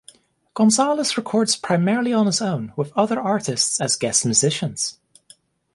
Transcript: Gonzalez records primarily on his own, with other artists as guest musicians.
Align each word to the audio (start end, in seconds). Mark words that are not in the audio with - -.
Gonzalez 0.55 1.15
records 1.15 1.55
primarily 1.55 2.11
on 2.11 2.25
his 2.25 2.41
own, 2.41 2.73
with 2.75 2.91
other 2.97 3.19
artists 3.19 3.79
as 3.79 3.95
guest 3.95 4.25
musicians. 4.25 4.97